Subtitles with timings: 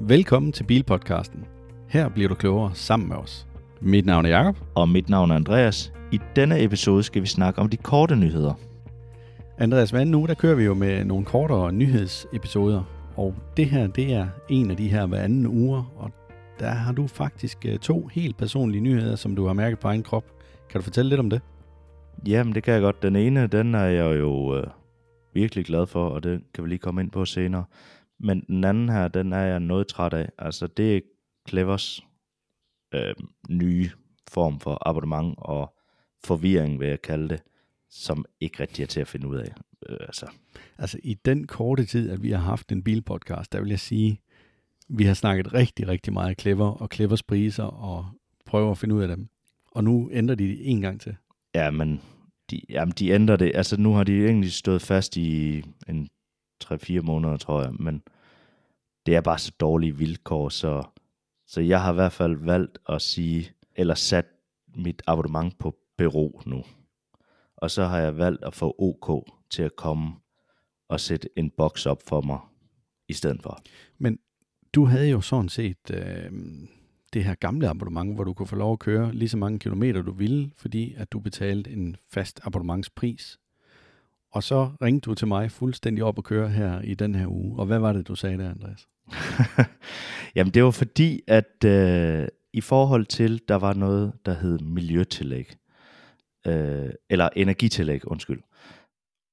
[0.00, 1.44] Velkommen til Bilpodcasten.
[1.88, 3.46] Her bliver du klogere sammen med os.
[3.80, 4.56] Mit navn er Jakob.
[4.74, 5.92] Og mit navn er Andreas.
[6.12, 8.54] I denne episode skal vi snakke om de korte nyheder.
[9.58, 12.82] Andreas, hver anden uge, der kører vi jo med nogle kortere nyhedsepisoder.
[13.16, 16.10] Og det her, det er en af de her hver anden uge, og
[16.58, 20.02] der har du faktisk øh, to helt personlige nyheder, som du har mærket på egen
[20.02, 20.24] krop.
[20.70, 21.40] Kan du fortælle lidt om det?
[22.26, 23.02] Jamen, det kan jeg godt.
[23.02, 24.66] Den ene, den er jeg jo øh,
[25.34, 27.64] virkelig glad for, og det kan vi lige komme ind på senere.
[28.20, 30.28] Men den anden her, den er jeg noget træt af.
[30.38, 31.00] Altså, det er
[31.48, 32.04] Clevers
[32.94, 33.14] øh,
[33.48, 33.90] nye
[34.30, 35.74] form for abonnement og
[36.24, 37.42] forvirring, vil jeg kalde det,
[37.90, 39.52] som ikke rigtig er til at finde ud af.
[39.88, 40.26] Øh, altså.
[40.78, 44.20] altså, i den korte tid, at vi har haft en bilpodcast, der vil jeg sige,
[44.88, 48.06] vi har snakket rigtig, rigtig meget Clever og Clevers priser og
[48.46, 49.28] prøver at finde ud af dem.
[49.70, 51.16] Og nu ændrer de det en gang til.
[51.54, 52.00] Ja, men
[52.50, 53.52] de, jamen, de ændrer det.
[53.54, 56.08] Altså, nu har de egentlig stået fast i en
[56.66, 58.02] 3-4 måneder, tror jeg, men
[59.06, 60.82] det er bare så dårlige vilkår, så,
[61.46, 64.26] så jeg har i hvert fald valgt at sige, eller sat
[64.76, 66.62] mit abonnement på bero nu.
[67.56, 70.12] Og så har jeg valgt at få OK til at komme
[70.88, 72.38] og sætte en boks op for mig
[73.08, 73.58] i stedet for.
[73.98, 74.18] Men
[74.74, 76.32] du havde jo sådan set øh,
[77.12, 80.02] det her gamle abonnement, hvor du kunne få lov at køre lige så mange kilometer
[80.02, 83.38] du ville, fordi at du betalte en fast abonnementspris.
[84.34, 87.58] Og så ringte du til mig fuldstændig op og køre her i den her uge.
[87.58, 88.88] Og hvad var det, du sagde der, Andreas?
[90.36, 95.56] Jamen det var fordi, at øh, i forhold til, der var noget, der hed miljøtillæg.
[96.46, 98.42] Øh, eller energitillæg, undskyld.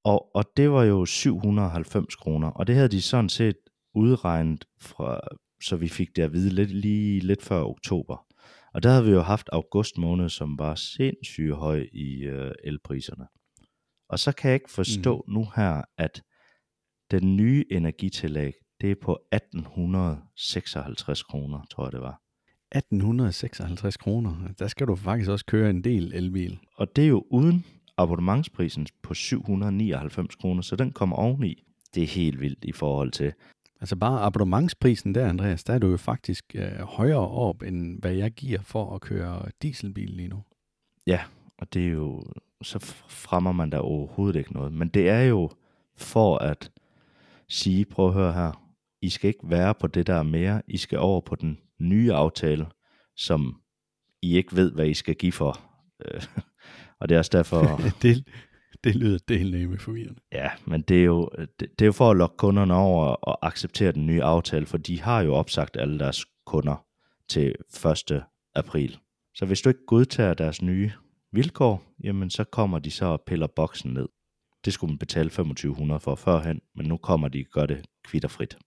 [0.04, 2.48] Og, og det var jo 790 kroner.
[2.48, 3.58] Og det havde de sådan set
[3.96, 5.20] udregnet, fra,
[5.64, 8.26] så vi fik det at vide lidt, lige lidt før oktober.
[8.74, 13.26] Og der havde vi jo haft august måned, som var sindssygt høj i øh, elpriserne.
[14.12, 15.34] Og så kan jeg ikke forstå mm.
[15.34, 16.24] nu her, at
[17.12, 22.22] den nye energitillæg, det er på 1856 kroner, tror jeg det var.
[22.76, 24.54] 1856 kroner.
[24.60, 26.60] Der skal du faktisk også køre en del elbil.
[26.76, 27.66] Og det er jo uden
[27.98, 31.64] abonnementsprisen på 799 kroner, så den kommer oveni.
[31.96, 33.34] Det er helt vildt i forhold til.
[33.82, 38.14] Altså bare abonnementsprisen der, Andreas, der er du jo faktisk øh, højere op, end hvad
[38.14, 40.44] jeg giver for at køre dieselbil lige nu.
[41.08, 41.22] Ja,
[41.62, 42.24] og det er jo,
[42.62, 44.74] så fremmer man der overhovedet ikke noget.
[44.74, 45.50] Men det er jo
[45.98, 46.72] for at
[47.50, 51.00] sige, prøv at høre her, I skal ikke være på det der mere, I skal
[51.00, 52.66] over på den nye aftale,
[53.16, 53.62] som
[54.22, 55.60] I ikke ved, hvad I skal give for.
[56.06, 56.22] Øh,
[57.00, 57.82] og det er også derfor...
[58.02, 58.28] det,
[58.84, 60.22] det lyder del forvirrende.
[60.32, 63.48] Ja, men det er, jo, det, det er jo for at lokke kunderne over og
[63.48, 66.86] acceptere den nye aftale, for de har jo opsagt alle deres kunder
[67.30, 67.56] til
[68.12, 68.24] 1.
[68.56, 68.98] april.
[69.36, 70.92] Så hvis du ikke godtager deres nye
[71.32, 74.08] vilkår, jamen så kommer de så og piller boksen ned.
[74.66, 78.58] Det skulle man betale 2500 for førhen, men nu kommer de og gør det kvitterfrit.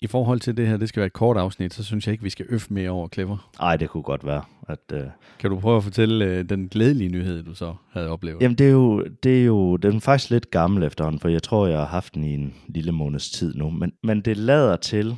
[0.00, 2.24] I forhold til det her, det skal være et kort afsnit, så synes jeg ikke,
[2.24, 3.50] vi skal øffe mere over Clever.
[3.60, 4.44] Nej, det kunne godt være.
[4.68, 5.00] At, uh...
[5.38, 8.42] Kan du prøve at fortælle uh, den glædelige nyhed, du så havde oplevet?
[8.42, 11.42] Jamen, det er, jo, det er jo den er faktisk lidt gammel efterhånden, for jeg
[11.42, 13.70] tror, jeg har haft den i en lille måneds tid nu.
[13.70, 15.16] Men, men det lader til,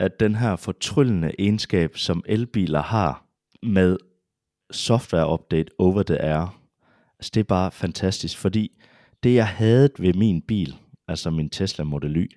[0.00, 3.24] at den her fortryllende egenskab, som elbiler har
[3.62, 3.96] med
[4.70, 6.60] software update over the air,
[7.18, 8.82] altså det er bare fantastisk, fordi
[9.22, 10.76] det jeg havde ved min bil,
[11.08, 12.28] altså min Tesla Model Y,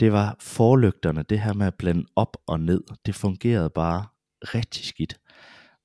[0.00, 4.06] det var forlygterne, det her med at blande op og ned, det fungerede bare
[4.42, 5.18] rigtig skidt.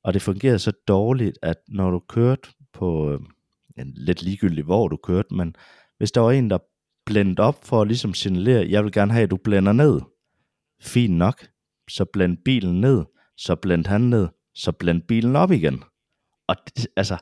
[0.03, 3.28] Og det fungerede så dårligt, at når du kørte på, øh, en
[3.78, 5.56] ja, lidt ligegyldigt hvor du kørte, men
[5.97, 6.58] hvis der var en, der
[7.06, 10.02] blændte op for at ligesom signalere, jeg vil gerne have, at du blænder ned.
[10.81, 11.47] Fint nok.
[11.90, 13.03] Så blænd bilen ned,
[13.38, 15.84] så blænd han ned, så blænd bilen op igen.
[16.47, 17.18] Og det, altså,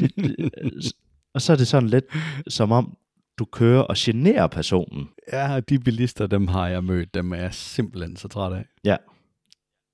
[0.00, 0.92] det, det,
[1.34, 2.04] og så er det sådan lidt
[2.48, 2.96] som om,
[3.38, 5.08] du kører og generer personen.
[5.32, 8.64] Ja, de bilister, dem har jeg mødt, dem er jeg simpelthen så træt af.
[8.84, 8.96] Ja,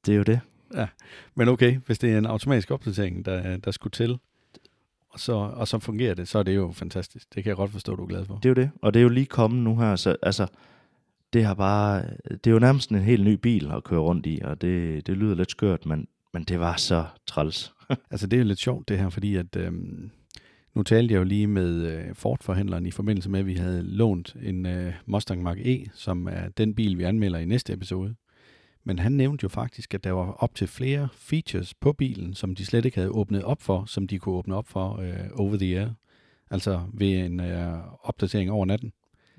[0.06, 0.40] det er jo det.
[0.74, 0.86] Ja,
[1.34, 4.18] men okay, hvis det er en automatisk opdatering, der, der skulle til,
[5.10, 7.34] og så, og så fungerer det, så er det jo fantastisk.
[7.34, 8.34] Det kan jeg godt forstå, du er glad for.
[8.34, 10.46] Det er jo det, og det er jo lige kommet nu her, så altså,
[11.32, 14.40] det har bare, det er jo nærmest en helt ny bil at køre rundt i,
[14.44, 17.72] og det, det lyder lidt skørt, men, men det var så træls.
[18.10, 20.10] altså det er jo lidt sjovt det her, fordi at øhm,
[20.74, 24.36] nu talte jeg jo lige med øh, Ford-forhandleren i forbindelse med, at vi havde lånt
[24.42, 28.14] en øh, Mustang Mach-E, som er den bil, vi anmelder i næste episode.
[28.84, 32.54] Men han nævnte jo faktisk, at der var op til flere features på bilen, som
[32.54, 35.56] de slet ikke havde åbnet op for, som de kunne åbne op for øh, over
[35.56, 35.88] the air.
[36.50, 38.92] Altså ved en øh, opdatering over natten.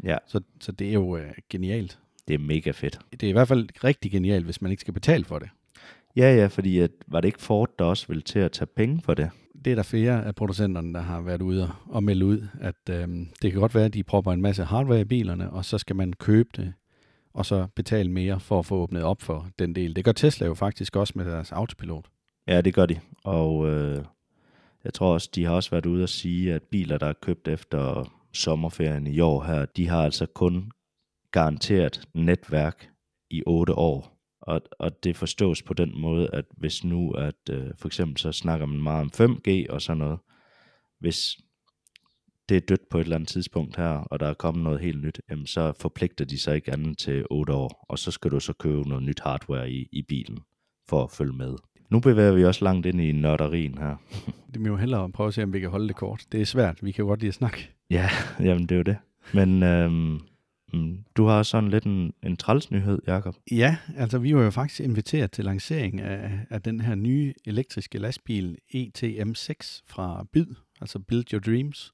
[0.04, 0.18] Ja.
[0.28, 2.00] Så, så det er jo øh, genialt.
[2.28, 3.00] Det er mega fedt.
[3.12, 5.50] Det er i hvert fald rigtig genialt, hvis man ikke skal betale for det.
[6.16, 9.02] Ja, ja, fordi at, var det ikke Ford, der også ville til at tage penge
[9.02, 9.30] for det?
[9.66, 13.28] det er der flere af producenterne, der har været ude og melde ud, at øhm,
[13.42, 15.96] det kan godt være, at de propper en masse hardware i bilerne, og så skal
[15.96, 16.74] man købe det.
[17.34, 19.96] og så betale mere for at få åbnet op for den del.
[19.96, 22.06] Det gør Tesla jo faktisk også med deres autopilot.
[22.48, 23.00] Ja, det gør de.
[23.24, 24.06] Og øh,
[24.84, 27.48] jeg tror også, de har også været ude at sige, at biler, der er købt
[27.48, 30.72] efter sommerferien i år her, de har altså kun
[31.32, 32.90] garanteret netværk
[33.30, 34.11] i 8 år.
[34.42, 38.32] Og, og det forstås på den måde, at hvis nu, at øh, for eksempel så
[38.32, 40.20] snakker man meget om 5G og sådan noget,
[41.00, 41.38] hvis
[42.50, 45.02] det er dødt på et eller andet tidspunkt her, og der er kommet noget helt
[45.02, 48.40] nyt, jamen så forpligter de sig ikke andet til 8 år, og så skal du
[48.40, 50.38] så købe noget nyt hardware i, i bilen
[50.90, 51.56] for at følge med.
[51.90, 53.96] Nu bevæger vi også langt ind i nørderien her.
[54.54, 56.26] Det må jo hellere prøve at se, om vi kan holde det kort.
[56.32, 57.70] Det er svært, vi kan jo godt lide at snakke.
[57.90, 58.10] Ja,
[58.40, 58.98] jamen det er jo det.
[59.34, 60.20] Men øhm,
[61.18, 63.36] du har sådan lidt en, en trælsnyhed, Jakob.
[63.52, 67.98] Ja, altså vi var jo faktisk inviteret til lancering af, af den her nye elektriske
[67.98, 71.94] lastbil ETM6 fra BYD, altså Build Your Dreams.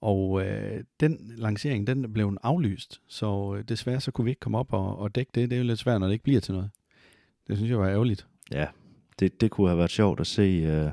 [0.00, 4.58] Og øh, den lancering, den blev aflyst, så øh, desværre så kunne vi ikke komme
[4.58, 5.50] op og, og dække det.
[5.50, 6.70] Det er jo lidt svært, når det ikke bliver til noget.
[7.48, 8.26] Det synes jeg var ærgerligt.
[8.52, 8.66] Ja,
[9.18, 10.90] det, det kunne have været sjovt at se øh,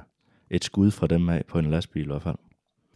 [0.50, 2.36] et skud fra dem af på en lastbil i hvert fald.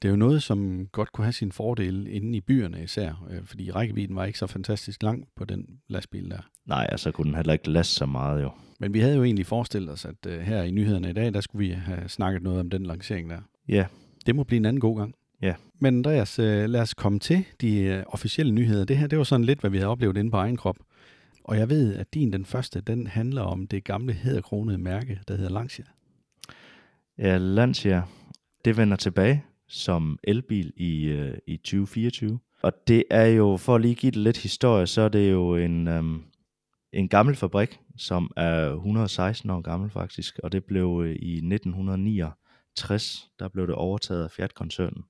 [0.02, 3.46] Det er jo noget, som godt kunne have sin fordel inde i byerne især, øh,
[3.46, 6.50] fordi rækkevidden var ikke så fantastisk lang på den lastbil der.
[6.66, 8.52] Nej, altså kunne den heller ikke laste så meget jo.
[8.80, 11.42] Men vi havde jo egentlig forestillet os, at øh, her i nyhederne i dag, der
[11.42, 13.40] skulle vi have snakket noget om den lancering der.
[13.68, 13.86] Ja,
[14.26, 15.16] Det må blive en anden god gang.
[15.42, 15.54] Ja.
[15.80, 18.86] Men Andreas, øh, lad os komme til de øh, officielle nyheder.
[18.86, 20.78] Det her, det var sådan lidt, hvad vi havde oplevet inde på egen krop.
[21.44, 25.36] Og jeg ved, at din, den første, den handler om det gamle hæderkronede mærke, der
[25.36, 25.86] hedder Lancia.
[27.18, 28.02] ja Lancia,
[28.66, 32.40] det vender tilbage som elbil i, øh, i 2024.
[32.62, 35.56] Og det er jo, for at lige give det lidt historie, så er det jo
[35.56, 36.24] en, øhm,
[36.94, 43.30] en gammel fabrik, som er 116 år gammel faktisk, og det blev øh, i 1969,
[43.40, 45.04] der blev det overtaget af Fiat-koncernen.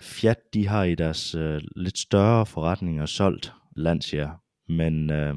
[0.00, 4.30] Fiat, de har i deres øh, lidt større forretninger solgt Lancia,
[4.68, 5.34] men øh,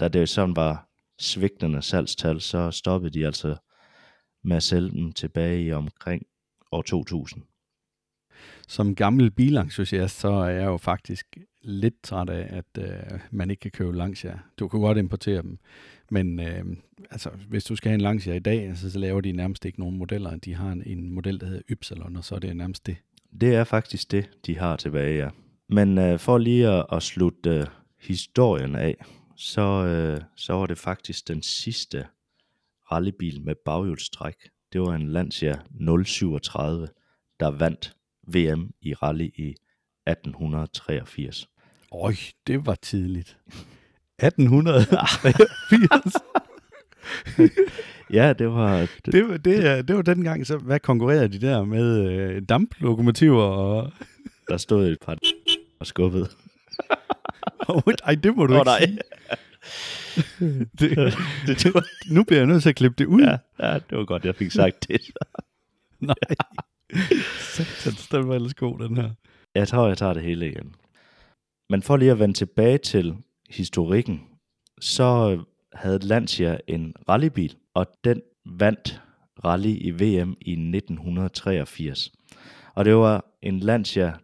[0.00, 0.88] da det sådan var
[1.18, 3.56] svigtende salgstal, så stoppede de altså
[4.44, 6.22] med at sælge dem tilbage i omkring
[6.72, 7.42] år 2000.
[8.68, 11.26] Som gammel bilentusiast, så er jeg jo faktisk
[11.62, 14.38] lidt træt af, at øh, man ikke kan købe Lancia.
[14.58, 15.58] Du kan godt importere dem,
[16.10, 16.64] men øh,
[17.10, 19.80] altså, hvis du skal have en Lancia i dag, altså, så laver de nærmest ikke
[19.80, 20.36] nogen modeller.
[20.36, 22.96] De har en, en model, der hedder Ypsilon, og så er det nærmest det.
[23.40, 25.28] Det er faktisk det, de har tilbage, ja.
[25.68, 27.66] Men øh, for lige at, at slutte øh,
[28.00, 29.04] historien af,
[29.36, 32.06] så, øh, så var det faktisk den sidste
[32.92, 34.34] rallybil med baghjulstræk.
[34.72, 35.58] Det var en Lancia
[36.04, 36.88] 037,
[37.40, 37.96] der vandt
[38.34, 39.54] VM i rally i
[40.06, 41.48] 1883.
[41.92, 42.14] Øj,
[42.46, 43.38] det var tidligt.
[44.18, 46.14] 1883.
[48.12, 48.78] Ja, det var...
[48.80, 53.42] Det, det, var, det, det var dengang, så hvad konkurrerede de der med øh, damplokomotiver
[53.42, 53.92] og...
[54.48, 55.18] der stod et par
[55.80, 56.28] og skubbede.
[58.04, 58.80] Ej, det må du Åh, ikke nej.
[58.80, 58.98] sige.
[60.80, 61.14] Det,
[61.46, 63.22] det, nu bliver jeg nødt til at klippe det ud.
[63.22, 63.36] Ja,
[63.68, 65.00] ja, det var godt, jeg fik sagt det.
[66.00, 66.14] Nej.
[67.38, 69.10] Satans, den var ellers god, den her.
[69.54, 70.74] Jeg tror, jeg tager det hele igen.
[71.70, 73.16] Men for lige at vende tilbage til
[73.50, 74.20] historikken,
[74.80, 75.38] så
[75.72, 79.02] havde Lancia en rallybil, og den vandt
[79.44, 82.12] rally i VM i 1983.
[82.74, 84.14] Og det var en Lancia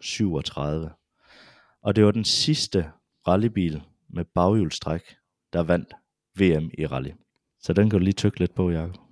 [0.00, 0.90] 037.
[1.82, 2.90] Og det var den sidste
[3.28, 5.02] rallybil med baghjulstræk,
[5.52, 5.94] der vandt
[6.38, 7.10] VM i rally.
[7.60, 9.03] Så den kan du lige tykke lidt på, Jacob.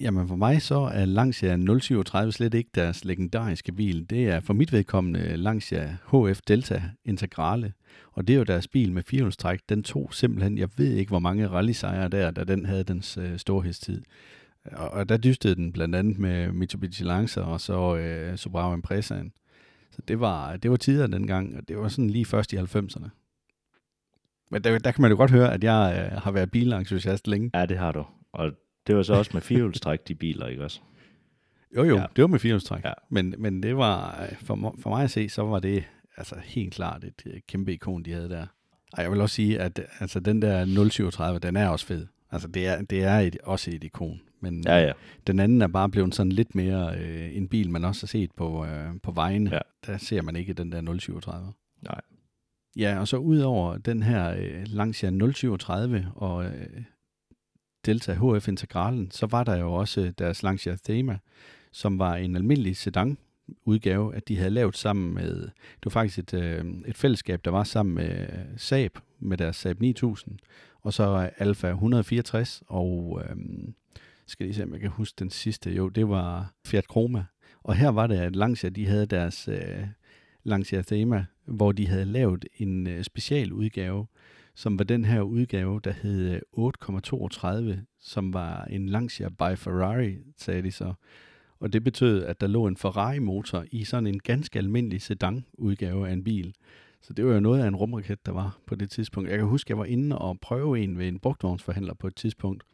[0.00, 4.10] Jamen for mig så er Lancia 037 slet ikke deres legendariske bil.
[4.10, 7.72] Det er for mit vedkommende Lancia HF Delta Integrale.
[8.12, 9.60] Og det er jo deres bil med firehjulstræk.
[9.68, 13.38] Den tog simpelthen, jeg ved ikke hvor mange rallysejre der, da den havde dens øh,
[13.38, 14.02] storhedstid.
[14.64, 19.32] Og, og der dystede den blandt andet med Mitsubishi Lancer og så øh, Subaru Imprezaen.
[19.90, 23.08] Så det var, det var tider dengang, og det var sådan lige først i 90'erne.
[24.50, 27.50] Men der, der kan man jo godt høre, at jeg øh, har været bilentusiast længe.
[27.54, 28.04] Ja, det har du.
[28.32, 28.52] Og
[28.86, 30.80] det var så også med firehjulstræk, de biler, ikke også?
[31.76, 32.04] Jo, jo, Ja.
[32.16, 32.84] det var med firehjulstræk.
[32.84, 32.92] Ja.
[33.10, 35.84] Men, men det var, for, for mig at se, så var det
[36.16, 38.46] altså helt klart et øh, kæmpe ikon, de havde der.
[38.92, 42.06] Og jeg vil også sige, at altså, den der 037, den er også fed.
[42.30, 44.20] Altså, det er, det er et, også et ikon.
[44.40, 44.92] Men Ja, ja.
[45.26, 48.30] den anden er bare blevet sådan lidt mere øh, en bil, man også har set
[48.36, 49.50] på, øh, på vejene.
[49.52, 49.58] Ja.
[49.86, 51.52] Der ser man ikke den der 037.
[51.82, 52.00] Nej.
[52.76, 56.52] Ja, og så ud over den her øh, Lancia 037 og øh,
[57.86, 61.18] Delta HF Integralen, så var der jo også øh, deres Lancia Thema,
[61.72, 63.18] som var en almindelig sedan
[63.64, 67.50] udgave, at de havde lavet sammen med, det var faktisk et, øh, et fællesskab, der
[67.50, 70.38] var sammen med øh, Saab, med deres Saab 9000,
[70.82, 73.36] og så øh, Alfa 164, og øh,
[74.26, 77.24] skal lige se, om jeg kan huske den sidste, jo, det var Fiat Chroma.
[77.62, 79.86] Og her var det, at Lancia, de havde deres øh,
[80.44, 84.06] Lancia Thema, hvor de havde lavet en øh, specialudgave,
[84.56, 90.16] som var den her udgave, der hed øh, 8,32, som var en Lancia by Ferrari,
[90.36, 90.94] sagde de så.
[91.60, 96.12] Og det betød, at der lå en Ferrari-motor i sådan en ganske almindelig sedan-udgave af
[96.12, 96.54] en bil.
[97.02, 99.30] Så det var jo noget af en rumraket, der var på det tidspunkt.
[99.30, 102.14] Jeg kan huske, at jeg var inde og prøve en ved en brugtvognsforhandler på et
[102.14, 102.64] tidspunkt.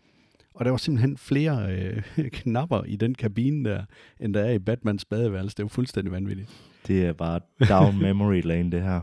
[0.54, 2.02] Og der var simpelthen flere øh,
[2.40, 3.84] knapper i den kabine der,
[4.20, 5.56] end der er i Batmans badeværelse.
[5.56, 6.50] Det var fuldstændig vanvittigt.
[6.86, 9.00] Det er bare down memory lane, det her.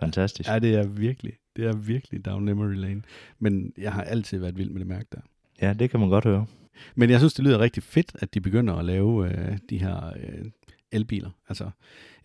[0.00, 0.48] Fantastisk.
[0.48, 1.32] Ja, det er virkelig.
[1.56, 3.02] Det er virkelig down memory lane.
[3.38, 5.20] Men jeg har altid været vild med det mærke der.
[5.62, 6.46] Ja, det kan man godt høre.
[6.94, 10.12] Men jeg synes, det lyder rigtig fedt, at de begynder at lave øh, de her
[10.16, 10.44] øh,
[10.92, 11.30] elbiler.
[11.48, 11.70] Altså,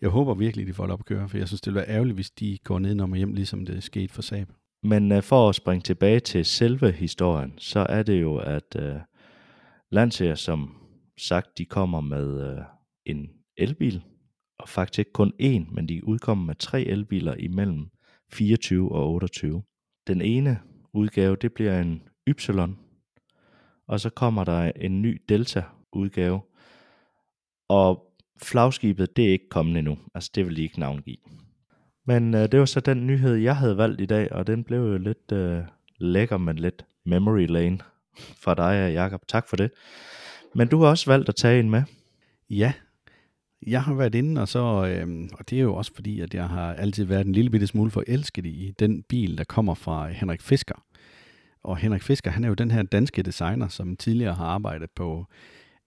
[0.00, 1.94] jeg håber virkelig, de får det op at køre, for jeg synes, det ville være
[1.94, 4.48] ærgerligt, hvis de går ned og hjem, ligesom det skete for Saab.
[4.82, 9.00] Men uh, for at springe tilbage til selve historien, så er det jo, at uh,
[9.90, 10.76] Lancia, som
[11.18, 12.64] sagt, de kommer med uh,
[13.06, 14.02] en elbil,
[14.58, 17.90] og faktisk ikke kun én, men de udkommer med tre elbiler imellem
[18.32, 19.62] 24 og 28.
[20.06, 20.60] Den ene
[20.92, 22.78] udgave, det bliver en Ypsilon,
[23.88, 26.40] og så kommer der en ny Delta-udgave,
[27.68, 28.04] og
[28.42, 29.98] flagskibet, det er ikke kommet endnu.
[30.14, 31.16] Altså, det vil de ikke navngive.
[32.06, 34.78] Men øh, det var så den nyhed, jeg havde valgt i dag, og den blev
[34.78, 35.62] jo lidt øh,
[35.98, 37.78] lækker, men lidt memory lane
[38.36, 39.20] fra dig, Jakob.
[39.28, 39.70] Tak for det.
[40.54, 41.82] Men du har også valgt at tage en med.
[42.50, 42.72] Ja,
[43.66, 46.48] jeg har været inde, og så, øh, og det er jo også fordi, at jeg
[46.48, 50.42] har altid været en lille bitte smule forelsket i den bil, der kommer fra Henrik
[50.42, 50.84] Fisker.
[51.62, 55.26] Og Henrik Fisker, han er jo den her danske designer, som tidligere har arbejdet på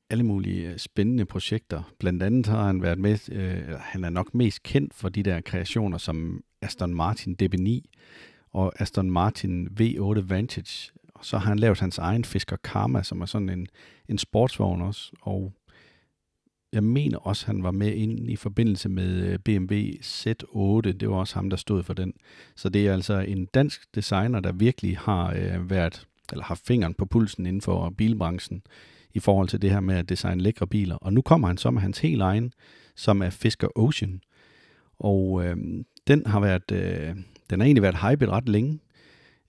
[0.10, 1.94] alle mulige øh, spændende projekter.
[2.00, 5.42] Blandt andet har han været med, øh, han er nok mest kendt for de der
[5.42, 7.82] kreationer som Aston Martin DB9
[8.54, 10.92] og Aston Martin V8 Vantage.
[11.16, 13.68] Og så har han lavet hans egen Fisker Karma, som er sådan en,
[14.10, 15.12] en sportsvogn også.
[15.22, 15.54] Og
[16.74, 20.92] jeg mener også, han var med ind i forbindelse med øh, BMW Z8.
[20.92, 22.14] Det var også ham, der stod for den.
[22.56, 26.94] Så det er altså en dansk designer, der virkelig har øh, været eller har fingeren
[26.94, 28.62] på pulsen inden for bilbranchen
[29.14, 30.96] i forhold til det her med at designe lækre biler.
[30.96, 32.54] Og nu kommer han så med hans helt egen,
[32.96, 34.22] som er Fisker Ocean.
[35.00, 35.58] Og øh,
[36.08, 37.16] den har været, øh,
[37.50, 38.80] den har egentlig været hypet ret længe.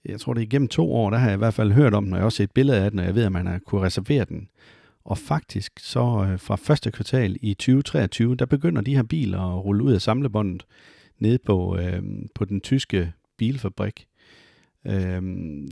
[0.04, 2.04] Jeg tror, det er igennem to år, der har jeg i hvert fald hørt om
[2.04, 3.58] den, og jeg har også set billeder af den, og jeg ved, at man har
[3.58, 4.48] kunne reservere den.
[5.04, 9.64] Og faktisk så øh, fra første kvartal i 2023, der begynder de her biler at
[9.64, 10.66] rulle ud af samlebåndet
[11.18, 12.02] nede på, øh,
[12.34, 14.06] på den tyske bilfabrik,
[14.86, 15.22] øh,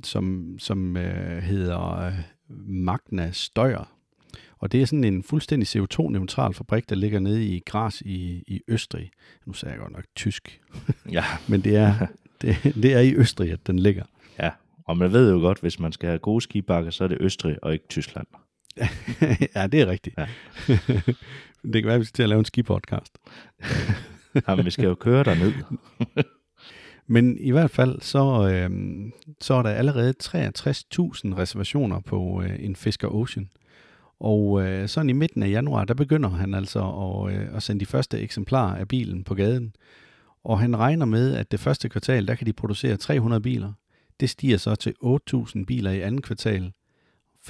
[0.05, 2.13] som, som øh, hedder
[2.67, 3.97] Magna Støjer.
[4.59, 8.61] Og det er sådan en fuldstændig CO2-neutral fabrik, der ligger nede i Gras i, i
[8.69, 9.11] Østrig.
[9.47, 10.61] Nu sagde jeg godt nok tysk.
[11.13, 11.25] Ja.
[11.49, 12.07] Men det er,
[12.43, 14.05] det, det er i Østrig, at den ligger.
[14.39, 14.51] Ja,
[14.85, 17.65] og man ved jo godt, hvis man skal have gode skibakker, så er det Østrig
[17.65, 18.27] og ikke Tyskland.
[19.57, 20.19] ja, det er rigtigt.
[20.19, 20.27] Ja.
[21.73, 23.19] det kan være, at vi skal til at lave en skipodcast.
[24.49, 25.53] Jamen, vi skal jo køre derned.
[27.07, 28.71] Men i hvert fald, så, øh,
[29.41, 30.33] så er der allerede 63.000
[31.39, 33.51] reservationer på øh, en Fisker Ocean.
[34.21, 37.81] Og øh, sådan i midten af januar, der begynder han altså at, øh, at sende
[37.81, 39.75] de første eksemplarer af bilen på gaden.
[40.45, 43.73] Og han regner med, at det første kvartal, der kan de producere 300 biler.
[44.21, 46.73] Det stiger så til 8.000 biler i andet kvartal,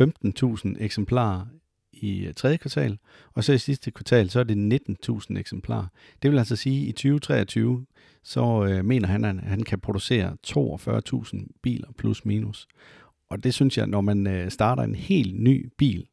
[0.01, 1.47] 15.000 eksemplarer
[1.93, 2.99] i øh, tredje kvartal,
[3.35, 5.87] og så i sidste kvartal, så er det 19.000 eksemplarer.
[6.23, 7.87] Det vil altså sige, at i 2023,
[8.23, 12.69] så øh, mener han, at han kan producere 42.000 biler plus minus.
[13.31, 16.07] Og det synes jeg, når man øh, starter en helt ny bil,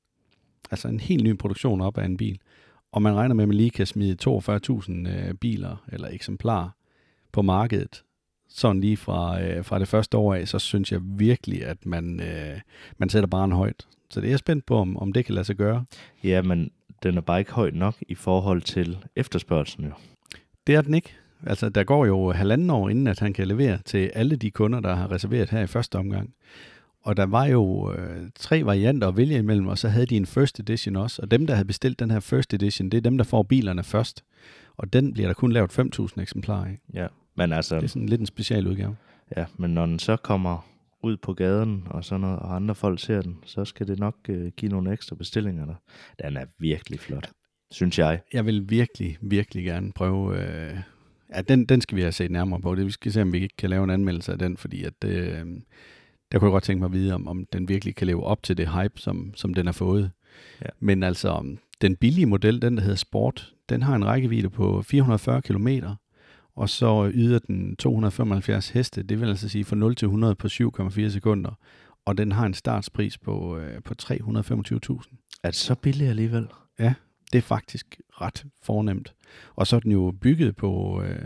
[0.72, 2.40] altså en helt ny produktion op af en bil,
[2.92, 6.70] og man regner med, at man lige kan smide 42.000 øh, biler eller eksemplarer
[7.32, 8.04] på markedet,
[8.50, 12.20] sådan lige fra, øh, fra det første år af, så synes jeg virkelig, at man,
[12.20, 12.60] øh,
[12.98, 13.88] man sætter barn højt.
[14.10, 15.86] Så det er jeg spændt på, om, om det kan lade sig gøre.
[16.24, 16.72] Ja, men
[17.04, 19.94] den er bare ikke høj nok i forhold til efterspørgselen jo.
[20.68, 21.14] Det er den ikke.
[21.46, 24.80] Altså, der går jo halvanden år, inden at han kan levere til alle de kunder,
[24.80, 26.34] der har reserveret her i første omgang.
[27.02, 30.26] Og der var jo øh, tre varianter at vælge imellem, og så havde de en
[30.26, 31.22] first edition også.
[31.22, 33.84] Og dem, der havde bestilt den her first edition, det er dem, der får bilerne
[33.84, 34.24] først.
[34.78, 36.80] Og den bliver der kun lavet 5.000 eksemplarer af.
[36.94, 37.76] Ja, men altså...
[37.76, 38.96] Det er sådan lidt en special udgave.
[39.38, 40.66] Ja, men når den så kommer
[41.04, 44.16] ud på gaden og sådan noget, og andre folk ser den, så skal det nok
[44.30, 45.76] øh, give nogle ekstra bestillinger der.
[46.24, 47.30] Den er virkelig flot,
[47.72, 48.22] synes jeg.
[48.34, 50.42] Jeg vil virkelig, virkelig gerne prøve...
[50.42, 50.78] Øh,
[51.36, 52.76] ja, den, den skal vi have set nærmere på.
[52.76, 55.04] Det, vi skal se, om vi ikke kan lave en anmeldelse af den, fordi at,
[55.06, 55.46] øh,
[56.32, 58.44] der kunne jeg godt tænke mig at vide, om, om den virkelig kan leve op
[58.44, 60.12] til det hype, som, som den har fået.
[60.62, 60.70] Ja.
[60.80, 65.42] Men altså, den billige model, den der hedder Sport, den har en rækkevidde på 440
[65.42, 65.68] km,
[66.58, 70.48] og så yder den 275 heste, det vil altså sige fra 0 til 100 på
[70.48, 71.52] 7,4 sekunder,
[72.06, 75.40] og den har en startspris på, øh, på 325.000.
[75.44, 76.48] Er det så billigt alligevel?
[76.80, 76.94] Ja,
[77.32, 79.14] Det er faktisk ret fornemt.
[79.56, 81.26] Og så er den jo bygget på, øh,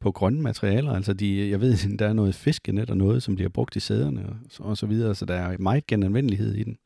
[0.00, 0.92] på grønne materialer.
[0.92, 4.26] Altså de, jeg ved, der er noget fiskenet og noget, som bliver brugt i sæderne
[4.28, 6.78] og, og så videre, så der er meget genanvendelighed i den.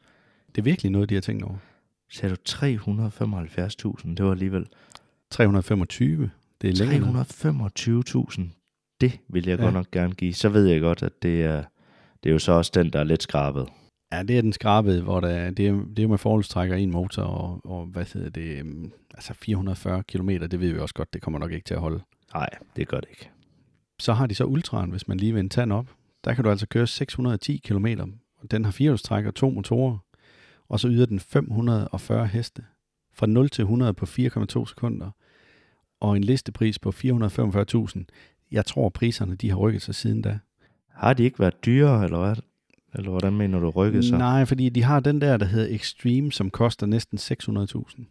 [0.48, 1.56] Det er virkelig noget, de har tænkt over.
[2.10, 4.14] Sagde du 375.000?
[4.14, 4.66] Det var alligevel
[5.30, 6.30] 325.
[6.64, 7.22] Det er længere.
[7.22, 8.42] 325.000.
[9.00, 9.64] Det vil jeg ja.
[9.64, 10.34] godt nok gerne give.
[10.34, 11.64] Så ved jeg godt, at det er,
[12.22, 13.68] det er jo så også den, der er lidt skrabet.
[14.12, 17.22] Ja, det er den skrabede, hvor der, det, er, det er med forholdstrækker en motor,
[17.22, 21.22] og, og hvad hedder det, øhm, altså 440 km, det ved vi også godt, det
[21.22, 22.02] kommer nok ikke til at holde.
[22.34, 23.30] Nej, det gør det ikke.
[24.00, 25.86] Så har de så Ultraen, hvis man lige vil en tand op.
[26.24, 27.86] Der kan du altså køre 610 km.
[28.50, 29.98] Den har firehjulstræk og to motorer,
[30.68, 32.64] og så yder den 540 heste.
[33.14, 35.10] Fra 0 til 100 på 4,2 sekunder,
[36.04, 38.04] og en listepris på 445.000.
[38.50, 40.38] Jeg tror, priserne de har rykket sig siden da.
[40.90, 42.36] Har de ikke været dyre, eller hvad?
[42.94, 44.18] Eller hvordan mener du rykket sig?
[44.18, 48.04] Nej, fordi de har den der, der hedder Extreme, som koster næsten 600.000.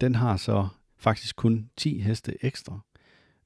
[0.00, 0.68] Den har så
[0.98, 2.80] faktisk kun 10 heste ekstra,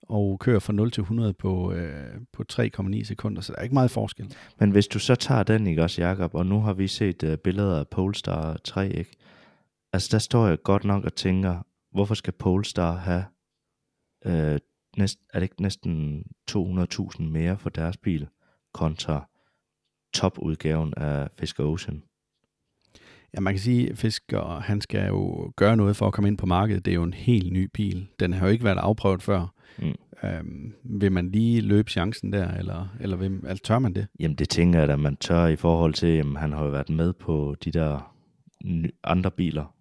[0.02, 3.74] og kører fra 0 til 100 på, øh, på 3,9 sekunder, så der er ikke
[3.74, 4.34] meget forskel.
[4.58, 7.34] Men hvis du så tager den, ikke også, Jacob, og nu har vi set uh,
[7.34, 9.16] billeder af Polestar 3, ikke?
[9.92, 11.56] Altså, der står jeg godt nok og tænker,
[11.92, 13.24] hvorfor skal Polestar have,
[14.24, 14.58] øh,
[14.96, 18.28] næst, er det ikke næsten 200.000 mere for deres bil,
[18.74, 19.28] kontra
[20.14, 22.02] topudgaven af Fisker Ocean?
[23.34, 26.38] Ja, man kan sige, at Fisker, han skal jo gøre noget for at komme ind
[26.38, 26.84] på markedet.
[26.84, 28.08] Det er jo en helt ny bil.
[28.20, 29.54] Den har jo ikke været afprøvet før.
[29.78, 29.94] Mm.
[30.24, 34.06] Øhm, vil man lige løbe chancen der, eller, eller vil, altså, tør man det?
[34.20, 36.90] Jamen det tænker jeg at man tør i forhold til, at han har jo været
[36.90, 38.14] med på de der
[39.04, 39.74] andre biler.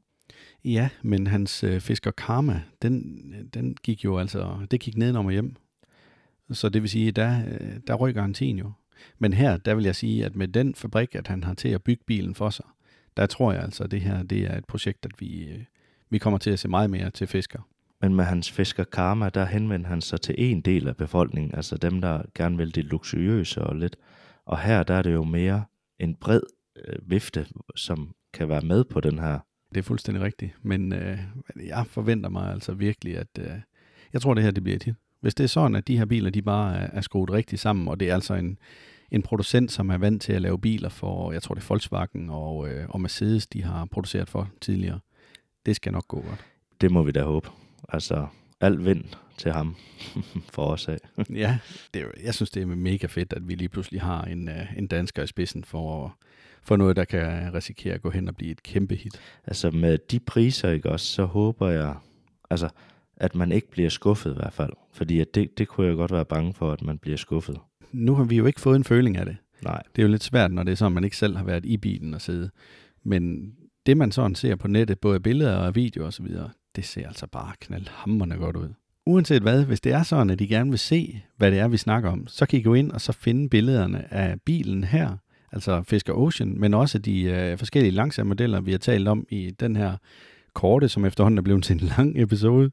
[0.65, 5.31] Ja, men hans øh, Fisker Karma, den, den gik jo altså, det gik nedenom og
[5.31, 5.55] hjem.
[6.51, 8.71] Så det vil sige, der, øh, der røg garantien jo.
[9.19, 11.83] Men her, der vil jeg sige, at med den fabrik, at han har til at
[11.83, 12.65] bygge bilen for sig,
[13.17, 15.63] der tror jeg altså, at det her det er et projekt, at vi, øh,
[16.09, 17.59] vi kommer til at se meget mere til fisker.
[18.01, 21.77] Men med hans fisker karma, der henvender han sig til en del af befolkningen, altså
[21.77, 23.95] dem, der gerne vil det luksuriøse og lidt.
[24.45, 25.63] Og her, der er det jo mere
[25.99, 26.41] en bred
[26.75, 29.39] øh, vifte, som kan være med på den her.
[29.73, 31.19] Det er fuldstændig rigtigt, men øh,
[31.65, 33.51] jeg forventer mig altså virkelig, at øh,
[34.13, 34.95] jeg tror, det her det bliver et hit.
[35.21, 37.87] Hvis det er sådan, at de her biler, de bare er, er skruet rigtigt sammen,
[37.87, 38.57] og det er altså en,
[39.11, 42.29] en producent, som er vant til at lave biler for, jeg tror det er Volkswagen
[42.29, 44.99] og, øh, og Mercedes, de har produceret for tidligere.
[45.65, 46.45] Det skal nok gå godt.
[46.81, 47.49] Det må vi da håbe.
[47.89, 48.27] Altså,
[48.61, 49.03] alt vind
[49.37, 49.75] til ham
[50.53, 50.97] for os af.
[51.29, 51.59] ja,
[51.93, 54.77] det er, jeg synes, det er mega fedt, at vi lige pludselig har en, uh,
[54.77, 56.15] en dansker i spidsen for,
[56.63, 59.19] for noget, der kan risikere at gå hen og blive et kæmpe hit.
[59.47, 61.95] Altså med de priser, ikke også, så håber jeg,
[62.49, 62.69] altså,
[63.17, 64.73] at man ikke bliver skuffet i hvert fald.
[64.93, 67.57] Fordi at det, det kunne jeg godt være bange for, at man bliver skuffet
[67.91, 69.37] nu har vi jo ikke fået en føling af det.
[69.63, 69.83] Nej.
[69.95, 71.65] Det er jo lidt svært, når det er sådan, at man ikke selv har været
[71.65, 72.49] i bilen og sidde.
[73.03, 73.53] Men
[73.85, 76.27] det, man sådan ser på nettet, både billeder og videoer osv.,
[76.75, 78.69] det ser altså bare knaldhammerende godt ud.
[79.05, 81.77] Uanset hvad, hvis det er sådan, at I gerne vil se, hvad det er, vi
[81.77, 85.17] snakker om, så kan I gå ind og så finde billederne af bilen her,
[85.51, 89.51] altså Fisker Ocean, men også de øh, forskellige langsomme modeller, vi har talt om i
[89.59, 89.97] den her
[90.53, 92.71] korte, som efterhånden er blevet til en lang episode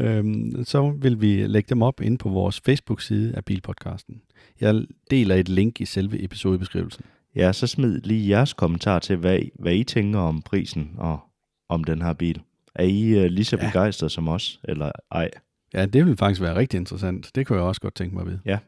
[0.00, 4.22] øhm, så vil vi lægge dem op inde på vores Facebook-side af Bilpodcasten.
[4.60, 7.04] Jeg deler et link i selve episodebeskrivelsen.
[7.36, 11.20] Ja, så smid lige jeres kommentar til, hvad, hvad I tænker om prisen og
[11.68, 12.42] om den her bil.
[12.74, 13.66] Er I uh, lige så ja.
[13.66, 15.30] begejstrede som os, eller ej?
[15.74, 17.30] Ja, det vil faktisk være rigtig interessant.
[17.34, 18.40] Det kunne jeg også godt tænke mig at vide.
[18.44, 18.58] Ja.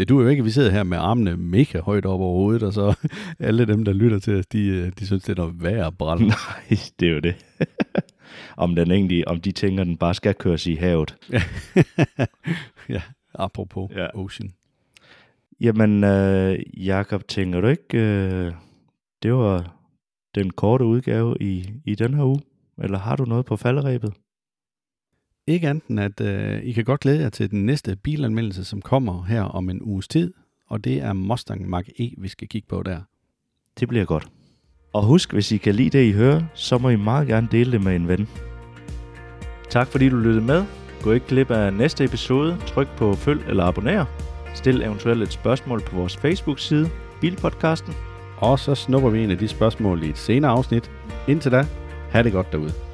[0.00, 2.62] Det du jo ikke, at vi sidder her med armene mega højt op over hovedet,
[2.62, 2.94] og så
[3.38, 5.98] alle dem, der lytter til os, de, øh, de synes, det er noget værd at
[5.98, 6.26] brænde.
[6.48, 7.46] Nej, det er jo det.
[8.56, 11.16] om den egentlig, om de tænker, den bare skal køres i havet.
[12.88, 13.02] ja,
[13.34, 14.06] apropos ja.
[14.14, 14.52] Ocean.
[15.60, 18.52] Jamen, øh, Jakob, tænker du ikke, øh,
[19.22, 19.76] det var
[20.34, 22.40] den korte udgave i, i den her uge?
[22.82, 24.12] Eller har du noget på falderæbet?
[25.50, 28.80] Ikke andet end, at øh, I kan godt glæde jer til den næste bilanmeldelse, som
[28.80, 30.32] kommer her om en uges tid,
[30.68, 33.00] og det er Mustang Mach-E, vi skal kigge på der.
[33.80, 34.28] Det bliver godt.
[34.92, 37.72] Og husk, hvis I kan lide det, I hører, så må I meget gerne dele
[37.72, 38.28] det med en ven.
[39.70, 40.64] Tak fordi du lyttede med.
[41.02, 42.58] Gå ikke glip af næste episode.
[42.66, 44.04] Tryk på følg eller abonner.
[44.54, 46.88] Stil eventuelt et spørgsmål på vores Facebook-side,
[47.20, 47.94] Bilpodcasten.
[48.36, 50.90] Og så snupper vi en af de spørgsmål i et senere afsnit.
[51.28, 51.66] Indtil da,
[52.10, 52.89] ha' det godt derude.